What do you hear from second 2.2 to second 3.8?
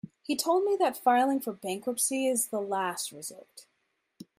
is the last resort.